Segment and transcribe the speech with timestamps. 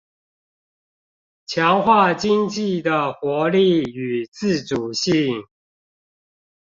[1.45, 5.43] 強化經濟的活力與自主性